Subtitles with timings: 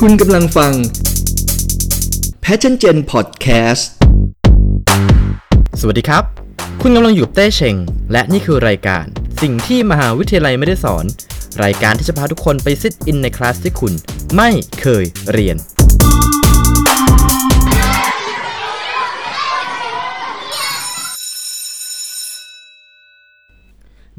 [0.00, 0.72] คุณกำลังฟัง
[2.44, 3.82] Passion Gen Podcast
[5.80, 6.24] สวัสดีครับ
[6.82, 7.76] คุณกำลังอยู่กับเต้เชง
[8.12, 9.04] และนี่คือรายการ
[9.42, 11.04] สิ่งที่มหาวิทยาลัยไม่ได้สอน
[11.64, 13.92] รายการที่จะพาทุกคนไปซิดอินในคลาสที่คุณ
[14.36, 15.56] ไม่เคยเรียน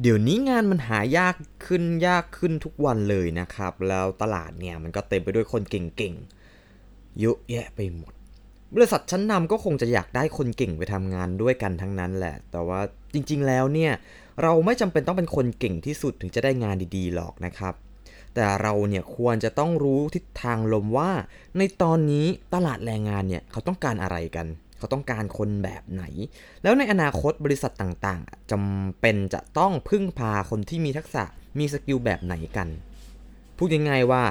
[0.01, 1.35] เดี๋ยวนี้งานมันหายาก
[1.65, 8.13] ขึ้นยากขึ้นทุกวันเลยนะครับ แล้วตลาดเนี่ยมันก็เต็มไปด้วยคนเก่งๆเยอะแยะไปหมด
[8.75, 12.79] บริษัทชั้นนำก็คงจะอยากได้คนเก่งไปทำงานด้วยกันทั้งนั้นแหละ แต่ว่า
[13.13, 13.91] จริงๆแล้วเนี่ย
[14.41, 17.73] เราไม่จำเป็นต้องเป็นคนเก่งที่สุดถึงจะได้งานดีๆหรอกนะครับ
[18.33, 21.11] แต่เราเนี่ยควรจะต้องรู้ทิศทางลมว่า
[21.57, 26.03] ในตอนนี้ตลาดแรงงานเนี่ยเขาต้องการอะไรกัน เขาต้องการคนแบบไหน
[26.63, 31.23] แล้วในอนาคตบริษัทต่างๆจำเป็นจะต้องพึ่งพาคนที่มีทักษะ
[31.57, 32.67] มี skill แบบไหนกัน
[33.57, 34.23] พูดง่ายๆว่า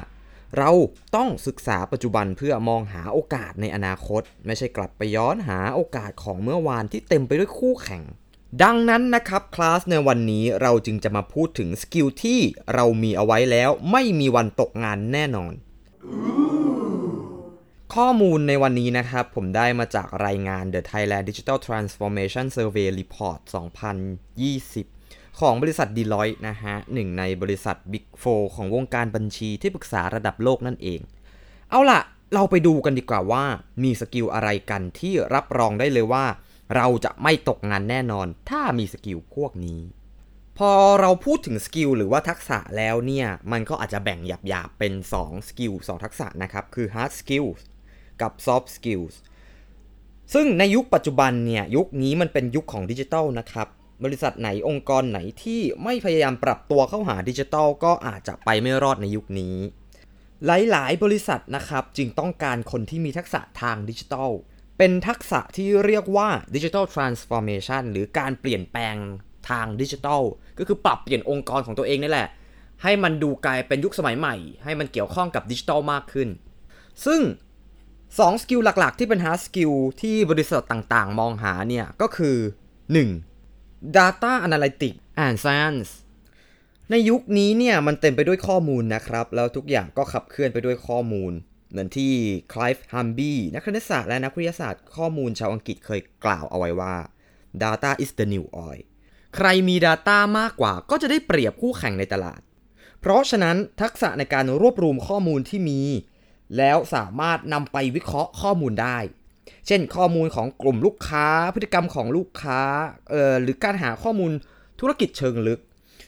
[0.59, 0.71] เรา
[1.17, 8.03] ต้องศึกษาปัจจุบันเพื่อมองหาโอกาสในอนาคต ไม่ใช่กลับไปย้อนหาโอกาสของเมื่อวานที่เต็มไปด้วยคู่แข่ง
[8.63, 12.41] ดังนั้นนะครับคลาสในวันนี้เราจึงจะมาพูดถึง skill ที่
[12.75, 15.53] เรามีเอาไว้แล้ว ไม่มีวันตกงานแน่นอน
[18.01, 23.39] ข้อมูลในวันนี้นะครับ ผมได้มาจากรายงาน The Thailand Digital Transformation Survey Report
[24.59, 31.01] 2020 ของบริษัท Deloitte นะฮะหนึ่งในบริษัท Big 4 ของวงการบัญชีที่ปรึกษาระดับโลกนั่นเอง
[31.71, 32.01] เอาล่ะ
[32.35, 33.45] เราไปดูกันดีกว่าว่า
[33.83, 36.25] มี skill อะไรกันที่รับรองได้เลยว่า
[36.77, 39.81] เราจะไม่ตกงานแน่นอน ถ้ามี skill พวกนี้
[40.59, 47.63] พอเราพูดถึง skill หรือว่าทักษะแล้วเนี่ย มันก็อาจจะแบ่งหยาบๆเป็น2 skill 2ทักษะนะครับ คือ hard skills
[48.23, 49.15] กับ soft skills
[50.35, 53.69] ซึ่งในยุคปัจจุบันเนี่ยยุคนี้มันเป็นยุคของดิจิทัลนะครับ
[54.05, 59.57] บริษัทไหนองค์กรไหนที่ไม่พยายามปรับตัวเข้าหาดิจิทัลก็อาจจะไปไม่รอดในยุคนี้
[60.47, 64.31] หลาย ๆ บริษัทนะครับจึงต้องการคนที่มีทักษะทางดิจิทัล
[64.79, 68.97] เป็นทักษะที่เรียกว่าดิจิทัลทรานส์ฟอร์เมชันหรือการเปลี่ยนแปลง
[69.51, 70.23] ทางดิจิทัล
[70.59, 72.29] ก็คือปรับเปลี่ยนองค์กรของตัวเองนี่แหละ
[72.83, 76.29] ให้มันดูกลายเป็นยุคสมัยใหม่ ให้มันเกี่ยวข้องกับดิจิทัลมากขึ้น
[77.07, 77.21] ซึ่ง
[78.17, 82.37] 2สกิลหลักๆ ที่เป็น hard skill ที่บริษัทต่างๆ มองหาเนี่ยก็คือ
[83.17, 83.97] 1.
[83.97, 85.91] data analytics and science
[86.91, 91.33] ในยุคนี้เนี่ยมันเต็มไปด้วยข้อมูลนะครับ แล้วทุกอย่างก็ขับเคลื่อนไปด้วยข้อมูล
[91.71, 92.13] เหมือนที่
[92.53, 96.95] คลายฟ์ฮัมบีนักคณิตศาสตร์และนักวิทยาศาสตร์ข้อมูลชาวอังกฤษเคยกล่าวเอาไว้ว่า
[97.63, 98.83] data is the new oil
[99.37, 102.41] ใครมี data มากกว่าก็จะได้เปรียบคู่แข่งในตลาด
[103.01, 105.81] เพราะฉะนั้นทักษะในการรวบรวมข้อมูลที่มี
[106.57, 108.99] แล้วสามารถนำไปวิเคราะห์ข้อมูลได้
[109.67, 112.61] เช่นข้อมูลของกลุ่มลูกค้า พฤติกรรมของลูกค้า
[113.11, 114.33] เอ่อหรือการหาข้อมูล
[114.81, 115.61] ธุรกิจเชิงลึก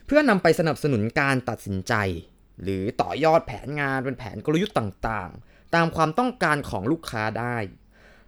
[0.06, 1.94] เพื่อนำไปสนับสนุนการตัดสินใจ
[2.62, 7.56] หรือต่อยอดแผนงานเป็นแผนกลยุทธ์ต่างๆ ตามความต้องการของลูกค้าได้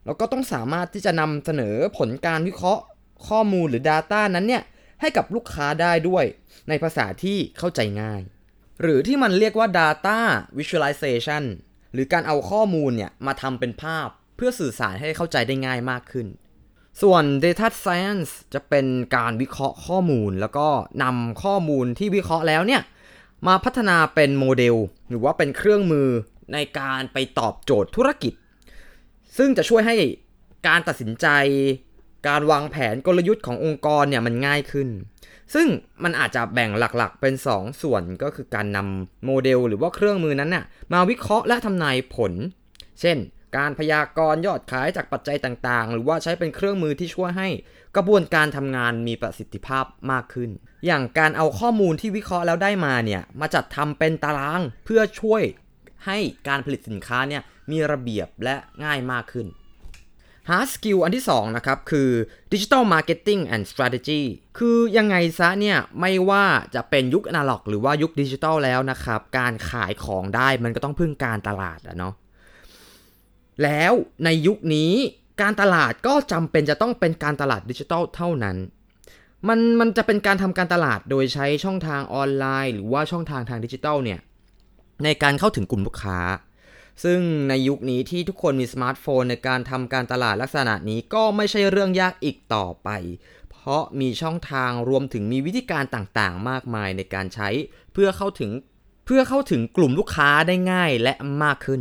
[0.05, 2.83] แล้วก็ต้องสามารถที่จะนำเสนอผลการวิเคราะห์
[3.29, 4.63] ข้อมูลหรือ Data นั้นเนี่ย
[5.01, 6.25] ให้กับลูกค้าได้ด้วย
[6.69, 8.23] ในภาษาที่เข้าใจง่าย
[8.83, 10.19] หรือที่มันเรียกว่า data
[10.59, 11.45] visualization
[11.93, 16.27] หรือการเอาข้อมูลเนี่ยมาทำเป็นภาพเพื่อสื่อสารให้เข้าใจได้ง่ายมากขึ้น
[17.03, 20.69] ส่วน data science จะเป็นการวิเคราะห์ข้อมูล แล้วก็
[21.03, 22.83] นำข้อมูลที่วิเคราะห์แล้วเนี่ย
[23.47, 24.77] มาพัฒนาเป็นโมเดล
[25.09, 26.09] หรือว่าเป็นเครื่องมือ
[26.53, 28.33] ในการไปตอบโจทย์ธุรกิจ
[29.37, 29.97] ซึ่งจะช่วยให้
[30.69, 31.27] การตัดสินใจ
[32.29, 34.89] การวางแผนกลยุทธ์ขององค์กรเนี่ยมันง่ายขึ้น
[35.55, 35.69] ซึ่ง
[36.05, 42.33] มันอาจจะแบ่งหลักๆเป็น2ส่วนก็คือการนำโมเดลหรือว่าเครื่องมือนั้นน่ะมาวิเคราะห์และทำนายผล
[43.01, 43.19] เช่น
[43.57, 47.49] การพยากรณ์ยอดขายจากปัจจัยต่างๆ หรือว่าใช้เป็นเครื่องมือที่ช่วยให้
[47.97, 50.51] กระบวนการทำงานมีประสิทธิภาพมากขึ้น
[50.87, 55.43] อย่างการเอาข้อมูลที่วิเคราะห์แล้วได้มาเนี่ยมาจัดทำเป็นตารางเพื่อช่วย
[56.07, 56.19] ให้
[56.49, 59.47] การผลิตสินค้าเนี่ยมีระเบียบและง่ายมากขึ้น
[60.49, 62.11] hard skill อันที่2นะครับคือ
[62.53, 64.23] digital marketing and strategy
[64.59, 66.45] คือยังไงซะเนี่ยไม่ว่า
[66.75, 72.15] จะเป็นยุคอนาล็อก หรือว่ายุคดิจิทัลแล้วนะครับ การขายของได้มันก็ต้องพึ่งการตลาดอะเนาะ
[73.63, 73.93] แล้ว
[74.25, 74.93] ในยุคนี้
[75.41, 78.57] การตลาดก็จำเป็นจะต้องเป็นการตลาดดิจิทัลเท่านั้น
[79.49, 84.21] มันมันจะเป็นการทำการตลาดโดยใช้ช่องทางออนไลน์ หรือว่าช่องทางทางดิจิทัลเนี่ย
[85.05, 86.19] ในการเข้าถึงกลุ่มลูกค้า
[87.05, 92.89] ซึ่งในยุคนี้ที่ทุกคนมีสมาร์ทโฟนในการทำการตลาดลักษณะนี้ก็ไม่ใช่เรื่องยากอีกต่อไป
[93.51, 97.49] เพราะมีช่องทางรวมถึงมีวิธีการต่างๆ มากมายในการใช้
[97.93, 98.51] เพื่อเข้าถึง
[99.07, 101.81] เพื่อเข้าถึงกลุ่มลูกค้าได้ง่ายและมากขึ้น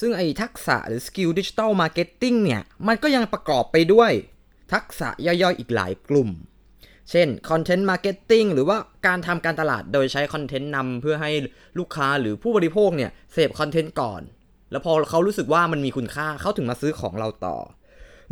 [0.00, 4.12] ซึ่งไอ้ทักษะหรือ skill digital marketing เนี่ย มันก็ยังประกอบไปด้วย
[4.72, 6.30] ทักษะย่อยๆอีกหลายกลุ่ม
[7.10, 11.30] เช่น content marketing หรือว่าการทำการตลาดโดยใช้คอนเทนต์นำเพื่อให้
[11.78, 14.22] ลูกค้าหรือผู้บริโภคเนี่ยเสพคอนเทนต์ก่อน
[14.70, 17.56] แล้วพอเขารู้สึกว่ามันมีคุณค่าเขาถึงมาซื้อของเราต่อ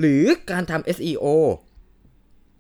[0.01, 1.27] หรือการทำ SEO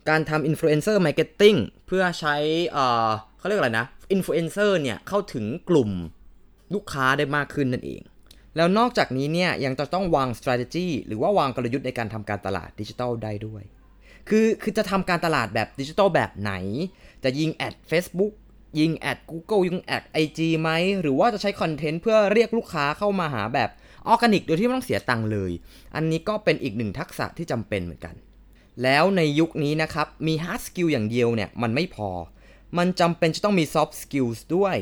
[0.08, 2.36] การทำ Influencer Marketing เพื่อใช้
[2.70, 3.08] เออ
[3.38, 5.90] เขาเรียกอะไรนะ Influencer เนี่ยเข้าถึงกลุ่ม
[6.74, 8.02] ลูกค้าได้มากขึ้นนั่นเอง
[8.56, 13.62] แล้วนอกจากนี้เนี่ยยังจะต้องวาง strategy หรือว่าวางกลยุทธ์ในการทำการตลาดดิจิทัลได้ด้วย
[14.28, 16.52] คือคือจะทำการตลาดแบบดิจิทัลแบบไหน
[17.24, 18.32] จะยิงแอด Facebook
[18.78, 20.70] ยิงแอด Google ยิงแอด IG ไหม
[21.00, 23.70] หรือว่าจะใช้ content เพื่อเรียกลูกค้าเข้ามาหาแบบ
[24.08, 25.52] ออร์แกนิกโดยที่ไม่ต้องเสียตังค์เลย
[25.94, 28.14] อันนี้ก็เป็นอีกหนึ่งทักษะที่จำเป็นเหมือนกัน
[28.82, 32.10] แล้วในยุคนี้นะครับ มี hard skill อย่างเดียวเนี่ย มันไม่พอ
[32.78, 34.76] มันจำเป็นจะต้องมี soft skills ด้วย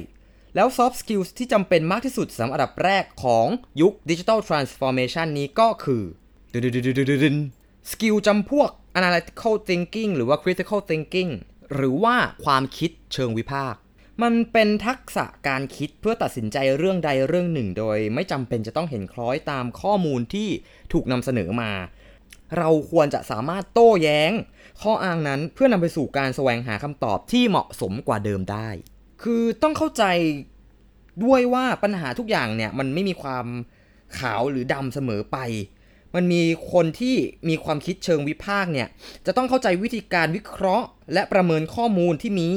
[0.55, 3.47] แล้ว soft skills ที่จำเป็นมากที่สุดสำหรับอันดับแรกของ
[3.81, 6.03] ยุค digital transformation นี้ก็คือ
[7.91, 11.31] สกิลจำพวก analytical thinking หรือว่า critical thinking
[11.75, 13.81] หรือว่าความคิดเชิงวิพากษ์
[14.23, 20.49] มันเป็นทักษะการคิดเพื่อตัดสินใจเรื่องใดเรื่องหนึ่ง โดย ไม่จำเป็นจะต้องเห็นคล้อยตามข้อมูลที่
[20.93, 21.73] ถูกนำเสนอมา
[22.59, 24.33] เราควรจะสามารถโต้แย้ง
[24.83, 28.69] ข้ออ้างนั้นเพื่อนำไปสู่การแสวงหาคำตอบที่เหมาะสมกว่าเดิมได้
[29.23, 30.05] คือต้องเข้าใจ
[31.25, 33.47] ด้วยว่าปัญหาทุกอย่างเนี่ยมันไม่มีความ
[34.19, 35.39] ขาวหรือดำเสมอไป
[36.17, 36.43] มันมี
[36.73, 37.17] คนที่
[37.49, 38.89] มีความคิดเชิงวิพากษ์เนี่ย
[39.27, 42.49] จะต้องเข้าใจวิธีการวิเคราะห์ และประเมินข้อมูลที่มี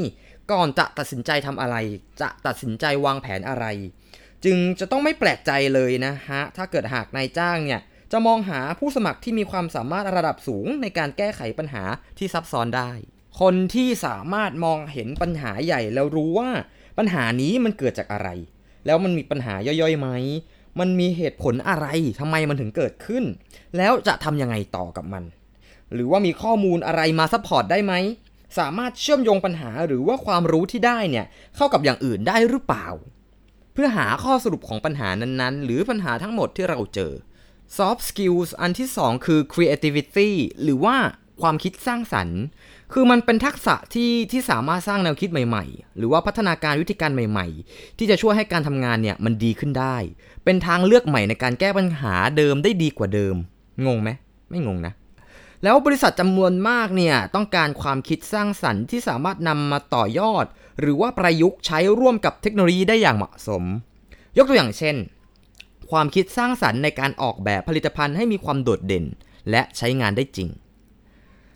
[0.51, 1.75] ก่อนจะตัดสินใจทำอะไร
[2.21, 3.65] จะตัดสินใจวางแผนอะไร
[4.45, 11.83] จึงจะต้องไม่แปลกใจเลยนะฮะถ้าเกิดหากนายจ้างเนี่ยจะมองหาผู้สมัครที่มีความสามารถระดับสูงในการแก้ไขปัญหา
[12.17, 12.91] ที่ซับซ้อนได้
[13.39, 16.49] คนที่สามารถมองเห็นปัญหาใหญ่แล้วรู้ว่า
[16.97, 18.29] ปัญหานี้มันเกิดจากอะไร
[18.85, 20.07] แล้วมันมีปัญหาย่อยๆไหม
[20.79, 21.87] มันมีเหตุผลอะไร
[22.19, 23.23] ทำไมมันถึงเกิดขึ้น
[23.77, 25.23] แล้วจะทำยังไงต่อกับมัน
[25.93, 27.93] หรือว่ามีข้อมูลอะไรมา support ได้ไหม
[28.59, 31.25] สามารถเชื่อมโยงปัญหาหรือว่าความรู้ที่ได้เนี่ย
[31.55, 32.87] เข้ากับอย่างอื่นได้หรือเปล่า
[33.73, 37.11] เพื่อหาข้อสรุปของปัญหานั้นๆ หรือปัญหาทั้งหมดที่เราเจอ
[37.77, 40.29] soft skills อันที่ 2 คือ creativity
[40.63, 40.95] หรือว่า
[41.41, 42.41] ความคิดสร้างสรรค์
[42.93, 49.97] คือมันเป็นทักษะที่ที่สามารถสร้างแนวคิดใหม่ๆ หรือว่าพัฒนาการวิธีการใหม่ ๆ ที่จะช่วยให้การทำงานเนี่ยมันดีขึ้นได้
[50.43, 53.35] เป็นทางเลือกใหม่ในการแก้ปัญหาเดิมได้ดีกว่าเดิม
[53.85, 54.09] งงไหม
[54.49, 54.93] ไม่งงนะ
[55.63, 60.45] แล้วบริษัทจำนวนมากเนี่ยต้องการความคิดสร้างสรรค์ที่สามารถนำมาต่อยอด
[60.79, 63.63] หรือว่าประยุกต์ใช้ร่วมกับเทคโนโลยีได้อย่างเหมาะสม
[64.37, 64.95] ยกตัวอย่างเช่น
[65.91, 69.05] ความคิดสร้างสรรค์ในการออกแบบผลิตภัณฑ์ให้มีความโดดเด่น
[69.49, 70.49] และใช้งานได้จริง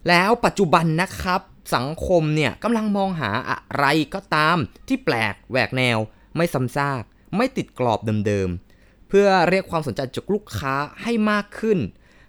[0.08, 1.42] แล้วปัจจุบันนะครับ
[1.76, 4.58] สังคมเนี่ยกำลังมองหาอะไรก็ตาม
[4.88, 5.98] ที่แปลกแหวกแนว
[6.36, 7.04] ไม่ซ้ำซาก
[7.36, 11.80] ไม่ติดกรอบเดิมๆ เพื่อเรียกความสนใจจากลูกค้าให้มากขึ้น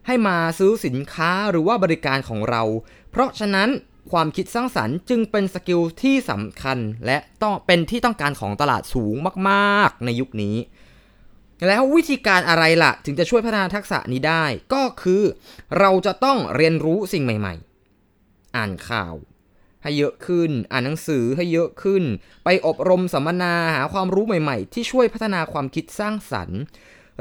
[0.07, 2.63] ให้มาซื้อสินค้าหรือว่าบริการของเรา
[3.11, 3.69] เพราะฉะนั้น
[4.13, 9.15] ความคิดสร้างสรรค์จึงเป็นสกิลที่สำคัญ และต้องเป็นที่ต้องการของตลาดสูง
[9.49, 10.57] มากๆ ในยุคนี้
[11.67, 14.45] แล้ววิธีการอะไรล่ะ ถึงจะช่วยพัฒนาทักษะนี้ได้
[14.75, 15.23] ก็คือ
[15.79, 17.55] เราจะต้องเรียนรู้สิ่งใหม่
[18.05, 19.15] ๆ อ่านข่าว
[19.83, 22.03] ให้เยอะขึ้น อ่านหนังสือให้เยอะขึ้น
[22.45, 26.61] ไปอบรมสัมมนาหาความรู้ใหม่ๆ ที่ช่วยพัฒนาความคิดสร้างสรรค์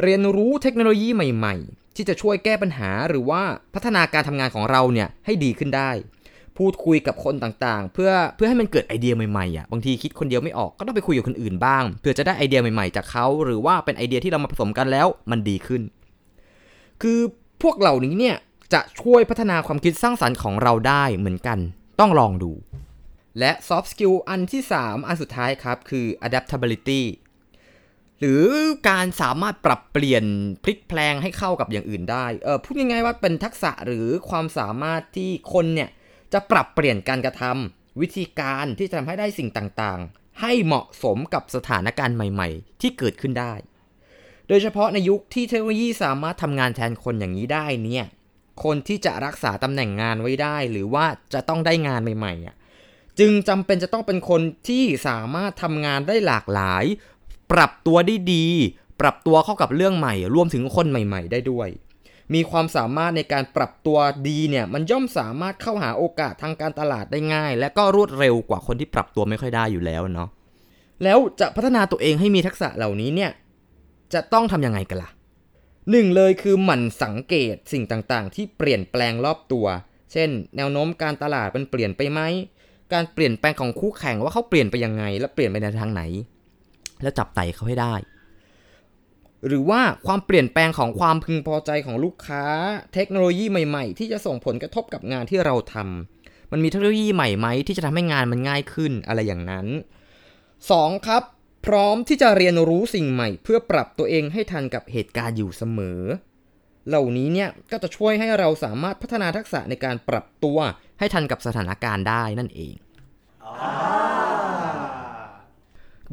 [0.01, 3.43] เรียนรู้เทคโนโลยีใหม่ ๆ ที่จะช่วยแก้ปัญหาหรือว่า
[3.73, 5.91] พัฒนาการทำงานของเราเนี่ยให้ดีขึ้นได้
[6.57, 15.81] พูดคุยกับคนต่างๆ เพื่อเพื่อให้มันเกิดไอเดียใหม่ๆอะบางทีคิดคนเดียวไม่ออกก็ต้องไปคุยกับคนอื่นบ้างเพื่อจะได้ไอเดียใหม่ๆ จากเขาหรือว่าเป็นไอเดียที่เรามาผสมกันแล้วมันดีขึ้น
[17.01, 17.19] คือ
[17.61, 18.35] พวกเหล่านี้เนี่ย
[18.73, 21.59] จะช่วยพัฒนาความคิดสร้างสรรค์ของเราได้เหมือนกัน
[21.99, 22.51] ต้องลองดู
[23.39, 27.01] และ soft skill อันที่ 3 อันสุดท้ายครับคือ adaptability
[28.19, 28.45] หรือ
[28.89, 30.25] การสามารถปรับเปลี่ยน
[30.63, 35.89] พลิกแพลงให้เข้ากับอย่างอื่นได้เออพูดง่ายๆว่าเป็นทักษะหรือความสามารถที่คนเนี่ย
[36.33, 43.53] จะปรับเปลี่ยนการกระทำวิธีการที่จะทำให้ได้สิ่งต่างๆ ให้เหมาะสมกับสถานการณ์ใหม่ ๆ ที่เกิดขึ้นได้
[44.47, 48.05] โดยเฉพาะในยุคที่เทคโนโลยีสามารถทำงานแทนคนอย่างนี้ได้เนี่ย
[48.63, 52.55] คนที่จะรักษาตำแหน่งงานไว้ได้ หรือว่าจะต้องได้งานใหม่ๆอะ
[53.19, 56.83] จึงจำเป็นจะต้องเป็นคนที่สามารถทำงานได้หลากหลาย
[57.51, 58.47] ปรับตัวได้ดี
[59.01, 61.69] ปรับตัวเข้ากับเรื่องใหม่ รวมถึงคนใหม่ ๆ ได้ด้วย
[62.33, 70.29] มีความสามารถในการปรับตัวดีเนี่ยมันย่อมสามารถเข้าหาโอกาสทางการตลาดได้ง่าย และก็รวดเร็วกว่าคนที่ปรับตัวไม่ค่อยได้อยู่แล้วเนาะ
[71.03, 73.31] แล้วจะพัฒนาตัวเองให้มีทักษะเหล่านี้เนี่ย
[74.13, 75.09] จะต้องทำยังไงกันล่ะ
[75.91, 79.65] หนึ่งเลยคือหมั่นสังเกตสิ่งต่างๆ ที่เปลี่ยนแปลงรอบตัว
[80.11, 82.21] เช่น แนวโน้มการตลาดมันเปลี่ยนไปไหม
[82.93, 86.01] การเปลี่ยนแปลงของคู่แข่งว่าเขาเปลี่ยนไปยังไง และเปลี่ยนไปในทางไหน
[87.01, 87.93] แล้วจับไต่เขาให้ได้
[89.47, 92.45] หรือว่าความเปลี่ยนแปลงของความพึงพอใจของลูกค้า
[92.93, 99.67] เทคโนโลยีใหม่ๆ ที่จะส่งผลกระทบกับงานที่เราทำมันมีเทคโนโลยีใหม่ไหมที่จะทำให้งานมันง่ายขึ้นอะไรอย่างนั้น
[100.37, 101.07] 2.
[101.07, 101.23] ครับ
[101.65, 106.01] พร้อมที่จะเรียนรู้สิ่งใหม่ เพื่อปรับตัวเองให้ทันกับเหตุการณ์อยู่เสมอ
[106.87, 110.57] เหล่านี้เนี่ยก็จะช่วยให้เราสามารถพัฒนาทักษะในการปรับตัว
[110.99, 112.75] ให้ทันกับสถานการณ์ได้นั่นเอง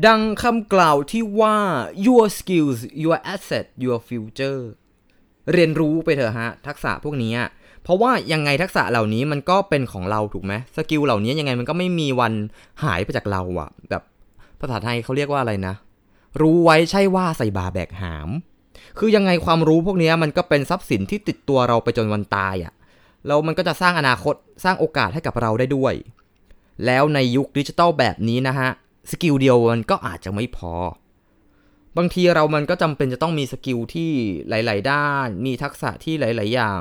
[0.06, 1.56] ดังคำกล่าวที่ว่า
[2.06, 4.60] your skills your asset your future
[5.52, 7.34] เรียนรู้ไปเถอะฮะ ทักษะพวกนี้
[7.82, 12.32] เพราะว่ายังไงทักษะเหล่านี้มันก็เป็นของเราถูกไหม skill เหล่านี้ยังไงมันก็ไม่มีวัน
[12.84, 14.02] หายไปจากเราอะแบบ
[14.60, 15.74] ภาษาไทยเขาเรียกว่าอะไรนะ
[16.40, 18.28] รู้ไว้ใช่ว่าใส่บ่าแบกหาม
[18.98, 22.72] คือยังไงความรู้พวกนี้มันก็เป็นทรัพย์สินที่ติดตัวเราไปจนวันตายอะ
[23.26, 25.94] แล้วมันก็จะสร้างอนาคตสร้างโอกาสให้กับเราได้ด้วย
[26.86, 28.70] แล้วในยุคดิจิทัลแบบนี้นะฮะ
[29.10, 30.74] skill เดียวมันก็อาจจะไม่พอ
[31.98, 34.10] บางทีเรามันก็จำเป็นจะต้องมี skill ที่
[34.48, 36.80] หลาย ๆ ด้าน มีทักษะที่หลาย ๆ อย่าง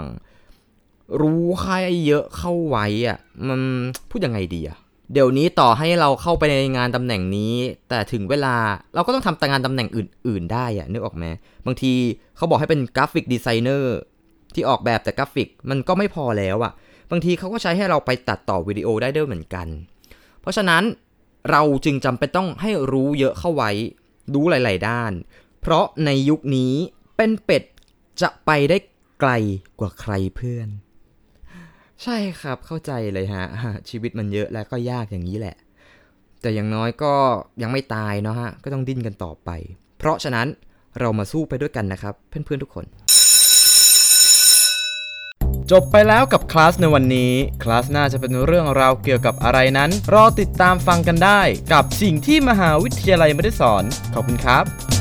[1.21, 3.17] รู้ให้เยอะเข้าไว้อะ
[3.49, 3.61] มัน
[4.09, 4.77] พูดยังไงดีอะ
[5.13, 7.53] เดี๋ยวนี้ต่อให้เราเข้าไปในงานตำแหน่งนี้
[7.89, 8.55] แต่ถึงเวลา
[8.93, 11.25] เราก็ต้องทำต่งานตำแหน่งอื่น ๆ ได้อะนึกออกไหม
[11.65, 11.93] บางที
[12.35, 13.97] เขาบอกให้เป็น graphic designer
[14.53, 16.73] ที่ออกแบบแต่กราฟิกมันก็ไม่พอแล้วอะ
[17.11, 19.67] บางทีเขาก็ใช้ให้เราไปตัดต่อวิดีโอได้ด้วยเหมือนกัน
[20.41, 20.83] เพราะฉะนั้น
[21.49, 23.71] เราจึงจำเป็นต้องให้รู้เยอะเข้าไว้
[24.33, 25.11] รู้หลาย ๆ ด้าน
[25.61, 26.73] เพราะในยุคนี้
[27.15, 27.63] เป็นเป็ด
[28.21, 28.77] จะไปได้
[29.19, 29.31] ไกล
[29.79, 30.69] กว่าใครเพื่อน
[32.03, 33.45] ใช่ครับเข้าใจเลยฮะ
[33.89, 35.55] ชีวิตมันเยอะและก็ยากอย่างนี้แหละ
[36.41, 37.13] แต่อย่างน้อยก็
[37.61, 39.49] ยังไม่ตายเนาะฮะ ก็ต้องดิ้นกันต่อไป
[39.97, 40.47] เพราะฉะนั้น
[40.99, 42.85] เรามาสู้ไปด้วยกันนะครับ เพื่อน ๆ ทุกคน
[45.73, 47.33] จบไปแล้วกับคลาสในวันนี้
[47.63, 51.41] คลาสหน้าจะเป็นเรื่องราวเกี่ยวกับอะไรนั้น รอติดตามฟังกันได้
[51.73, 53.83] กับสิ่งที่มหาวิทยาลัยไม่ได้สอน
[54.13, 54.98] ขอบคุณครับ